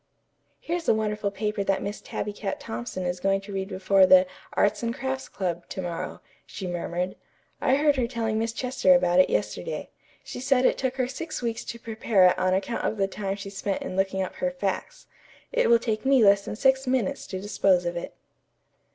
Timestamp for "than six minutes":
16.45-17.27